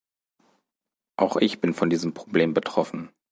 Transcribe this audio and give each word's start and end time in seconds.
Auch 1.15 1.37
ich 1.37 1.61
bin 1.61 1.75
von 1.75 1.91
diesem 1.91 2.15
Problem 2.15 2.55
betroffen. 2.55 3.09